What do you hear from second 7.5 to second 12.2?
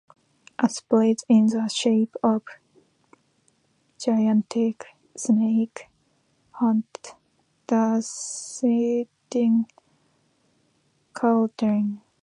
the seething cauldron.